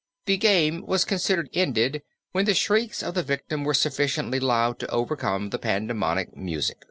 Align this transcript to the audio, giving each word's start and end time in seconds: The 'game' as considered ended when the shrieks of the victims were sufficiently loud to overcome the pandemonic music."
The 0.25 0.35
'game' 0.37 0.83
as 0.91 1.05
considered 1.05 1.47
ended 1.53 2.01
when 2.31 2.45
the 2.45 2.55
shrieks 2.55 3.03
of 3.03 3.13
the 3.13 3.21
victims 3.21 3.63
were 3.67 3.75
sufficiently 3.75 4.39
loud 4.39 4.79
to 4.79 4.87
overcome 4.89 5.51
the 5.51 5.59
pandemonic 5.59 6.35
music." 6.35 6.79